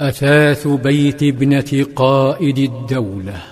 أثاث 0.00 0.66
بيت 0.66 1.22
ابنة 1.22 1.86
قائد 1.96 2.58
الدولة. 2.58 3.42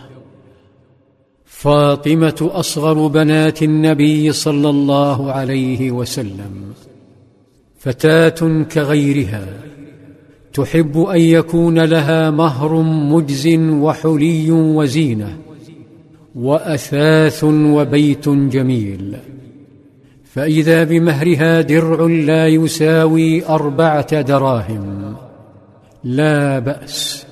فاطمة 1.45 2.51
أصغر 2.53 3.07
بنات 3.07 3.63
النبي 3.63 4.33
صلى 4.33 4.71
الله 4.71 5.33
عليه 5.33 5.91
وسلم. 5.91 6.73
فتاة 7.79 8.63
كغيرها. 8.63 9.47
تحب 10.53 10.99
أن 10.99 11.21
يكون 11.21 11.79
لها 11.79 12.31
مهر 12.31 12.83
مجز 12.83 13.47
وحلي 13.59 14.51
وزينة. 14.51 15.39
وأثاث 16.35 17.45
وبيت 17.45 18.29
جميل. 18.29 19.17
فإذا 20.25 20.85
بمهرها 20.85 21.61
درع 21.61 22.07
لا 22.07 22.47
يساوي 22.47 23.47
أربعة 23.47 24.21
دراهم. 24.21 25.17
لا 26.07 26.59
بأس. 26.59 27.27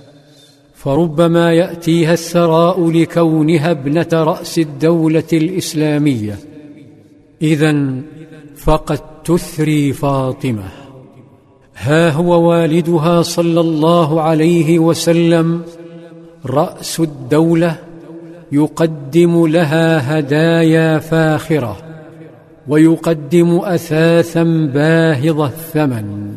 فربما 0.74 1.52
يأتيها 1.52 2.12
الثراء 2.12 2.91
لكونها 2.91 3.70
ابنة 3.70 4.09
رأس 4.12 4.59
الدولة 4.59 5.23
الإسلامية. 5.32 6.38
اذا 7.42 7.95
فقد 8.56 8.98
تثري 9.24 9.92
فاطمة. 9.92 10.68
ها 11.77 12.10
هو 12.10 12.51
والدها 12.51 13.23
صلى 13.23 13.60
الله 13.60 14.20
عليه 14.20 14.79
وسلم. 14.79 15.62
رأس 16.46 17.01
الدولة 17.01 17.77
يقدم 18.52 19.46
لها 19.46 20.18
هدايا 20.18 20.98
فاخرة 20.98 21.77
ويقدم 22.68 23.56
أثاثا 23.56 24.43
باهظ 24.74 25.41
الثمن. 25.41 26.37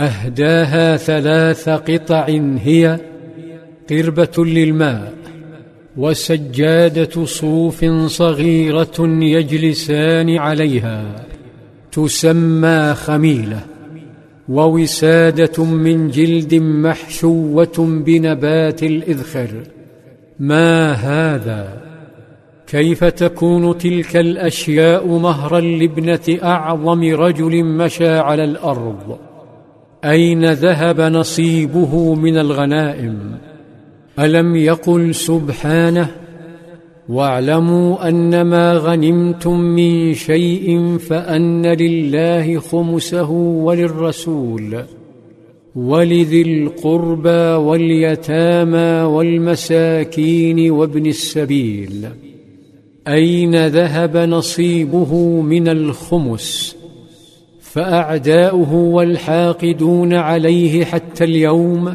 أهداها 0.00 0.96
ثلاث 0.96 1.68
قطع 1.68 2.26
هي 2.62 3.00
قربة 3.90 4.44
للماء 4.44 5.12
وسجادة 5.96 7.24
صوف 7.24 7.84
صغيرة 8.06 8.96
يجلسان 9.22 10.36
عليها 10.36 11.26
تسمى 11.92 12.94
خميلة 12.94 13.60
ووسادة 14.48 15.64
من 15.64 16.10
جلد 16.10 16.54
محشوة 16.54 18.02
بنبات 18.06 18.82
الإذخر. 18.82 19.50
ما 20.38 20.92
هذا؟ 20.92 21.80
كيف 22.66 23.04
تكون 23.04 23.78
تلك 23.78 24.16
الأشياء 24.16 25.06
مهرا 25.06 25.60
لابنة 25.60 26.38
أعظم 26.42 27.14
رجل 27.14 27.64
مشى 27.64 28.18
على 28.18 28.44
الأرض؟ 28.44 29.29
أين 30.04 30.52
ذهب 30.52 31.00
نصيبه 31.00 32.14
من 32.14 32.38
الغنائم؟ 32.38 33.38
ألم 34.18 34.56
يقل 34.56 35.14
سبحانه 35.14 36.10
واعلموا 37.08 38.08
أن 38.08 38.42
ما 38.42 38.74
غنمتم 38.74 39.60
من 39.60 40.14
شيء 40.14 40.96
فأن 40.98 41.66
لله 41.66 42.58
خمسه 42.58 43.30
وللرسول 43.30 44.82
ولذي 45.76 46.42
القربى 46.42 47.54
واليتامى 47.66 49.02
والمساكين 49.02 50.70
وابن 50.70 51.06
السبيل. 51.06 52.08
أين 53.08 53.66
ذهب 53.66 54.16
نصيبه 54.16 55.40
من 55.40 55.68
الخمس؟ 55.68 56.79
فأعداؤه 57.72 58.74
والحاقدون 58.74 60.14
عليه 60.14 60.84
حتى 60.84 61.24
اليوم 61.24 61.94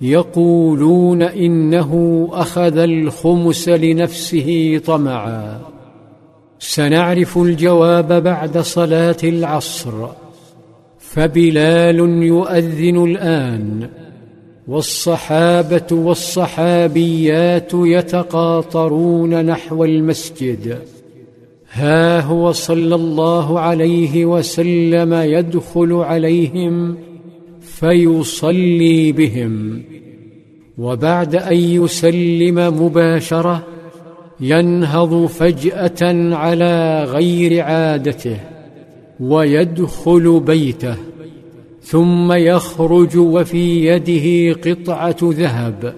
يقولون 0.00 1.22
إنه 1.22 2.28
أخذ 2.32 2.78
الخمس 2.78 3.68
لنفسه 3.68 4.80
طمعا. 4.86 5.60
سنعرف 6.58 7.38
الجواب 7.38 8.22
بعد 8.22 8.58
صلاة 8.58 9.16
العصر. 9.24 10.06
فبلال 10.98 11.98
يؤذن 12.22 13.04
الآن. 13.04 13.88
والصحابة 14.68 15.86
والصحابيات 15.92 17.70
يتقاطرون 17.74 19.44
نحو 19.44 19.84
المسجد. 19.84 20.78
ها 21.72 22.20
هو 22.20 22.52
صلى 22.52 22.94
الله 22.94 23.60
عليه 23.60 24.24
وسلم 24.24 25.14
يدخل 25.14 25.92
عليهم 25.92 26.96
فيصلي 27.60 29.12
بهم. 29.12 29.82
وبعد 30.78 31.36
أن 31.36 31.56
يسلم 31.56 32.84
مباشرة 32.84 33.66
ينهض 34.40 35.26
فجأة 35.26 36.34
على 36.34 37.04
غير 37.04 37.62
عادته 37.62 38.36
ويدخل 39.20 40.40
بيته 40.40 40.96
ثم 41.82 42.32
يخرج 42.32 43.16
وفي 43.16 43.86
يده 43.86 44.52
قطعة 44.52 45.16
ذهب 45.22 45.94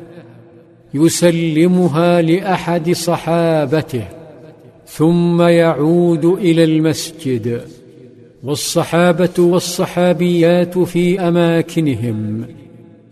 يسلمها 0.94 2.22
لأحد 2.22 2.92
صحابته. 2.92 4.19
ثم 4.90 5.42
يعود 5.42 6.24
إلى 6.24 6.64
المسجد. 6.64 7.60
والصحابة 8.44 9.38
والصحابيات 9.38 10.78
في 10.78 11.20
أماكنهم 11.20 12.44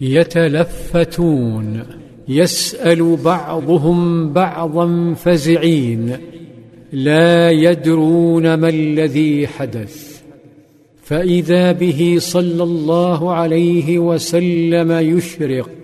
يتلفتون 0.01 1.83
يسأل 2.29 3.17
بعضهم 3.17 4.33
بعضا 4.33 5.15
فزعين 5.15 6.17
لا 6.93 7.51
يدرون 7.51 8.55
ما 8.55 8.69
الذي 8.69 9.47
حدث. 9.47 10.21
فإذا 11.03 11.73
به 11.73 12.17
صلى 12.19 12.63
الله 12.63 13.33
عليه 13.33 13.99
وسلم 13.99 14.93
يشرق 14.93 15.78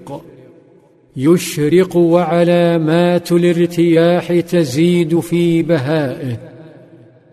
يشرق 1.17 1.97
وعلامات 1.97 3.33
الارتياح 3.33 4.41
تزيد 4.41 5.21
في 5.21 5.63
بهائه 5.63 6.39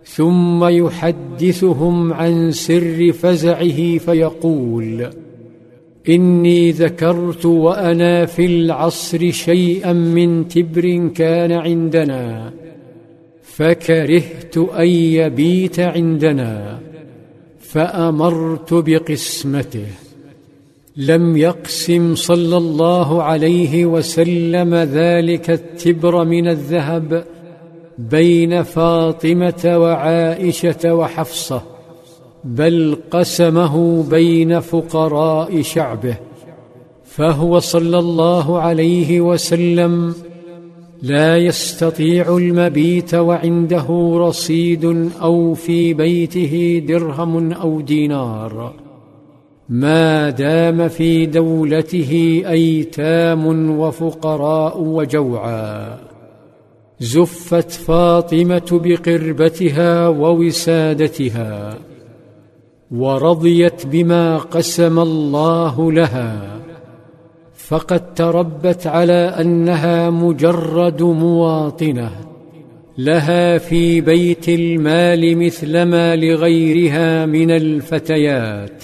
ثم 0.05 0.63
يحدثهم 0.63 2.13
عن 2.13 2.51
سر 2.51 3.11
فزعه 3.11 3.97
فيقول 3.97 5.09
إني 6.09 6.71
ذكرت 6.71 7.45
وأنا 7.45 8.25
في 8.25 8.45
العصر 8.45 9.31
شيئا 9.31 9.93
من 9.93 10.47
تبر 10.47 11.07
كان 11.15 11.51
عندنا 11.51 12.53
فكرهت 13.43 14.57
أن 14.57 14.87
يبيت 14.87 15.79
عندنا 15.79 16.79
فأمرت 17.59 18.73
بقسمته. 18.73 19.85
لم 20.97 21.37
يقسم 21.37 22.15
صلى 22.15 22.57
الله 22.57 23.23
عليه 23.23 23.85
وسلم 23.85 24.75
ذلك 24.75 25.49
التبر 25.49 26.23
من 26.23 26.47
الذهب 26.47 27.23
بين 27.97 28.63
فاطمة 28.63 29.63
وعائشة 29.65 30.93
وحفصة 30.93 31.61
بل 32.43 32.97
قسمه 33.11 34.03
بين 34.09 34.59
فقراء 34.59 35.61
شعبه 35.61 36.15
فهو 37.05 37.59
صلى 37.59 37.99
الله 37.99 38.59
عليه 38.59 39.21
وسلم 39.21 40.15
لا 41.01 41.37
يستطيع 41.37 42.37
المبيت 42.37 43.15
وعنده 43.15 44.13
رصيد 44.17 45.11
أو 45.21 45.53
في 45.53 45.93
بيته 45.93 46.83
درهم 46.87 47.53
أو 47.53 47.81
دينار. 47.81 48.80
ما 49.71 50.29
دام 50.29 50.87
في 50.87 51.25
دولته 51.25 52.43
أيتام 52.47 53.69
وفقراء 53.79 54.81
وجوعا. 54.81 55.97
زفت 56.99 57.71
فاطمة 57.71 58.81
بقربتها 58.83 60.07
ووسادتها 60.07 61.77
ورضيت 62.91 63.85
بما 63.87 64.37
قسم 64.37 64.99
الله 64.99 65.91
لها. 65.91 66.59
فقد 67.55 68.13
تربت 68.13 68.87
على 68.87 69.35
أنها 69.39 70.09
مجرد 70.09 71.03
مواطنة 71.03 72.11
لها 72.97 73.57
في 73.57 74.01
بيت 74.01 74.49
المال 74.49 75.37
مثلما 75.37 76.15
لغيرها 76.15 77.25
من 77.25 77.51
الفتيات. 77.51 78.83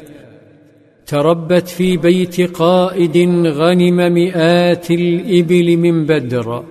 تربت 1.08 1.68
في 1.68 1.98
بيت 1.98 2.42
قائد 2.42 3.18
غنم 3.46 4.14
مئات 4.14 4.92
الإبل 4.92 5.78
من 5.78 6.06
بدر 6.06 6.64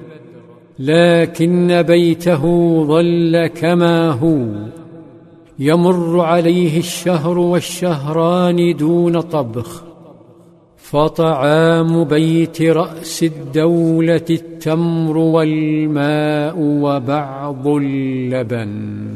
لكن 0.78 1.82
بيته 1.82 2.42
ظل 2.84 3.46
كما 3.46 4.10
هو. 4.10 4.46
يمر 5.58 6.20
عليه 6.20 6.78
الشهر 6.78 7.38
والشهران 7.38 8.76
دون 8.76 9.20
طبخ 9.20 9.82
فطعام 10.76 12.04
بيت 12.04 12.62
رأس 12.62 13.22
الدولة 13.22 14.26
التمر 14.30 15.16
والماء 15.16 16.54
وبعض 16.58 17.68
اللبن. 17.68 19.06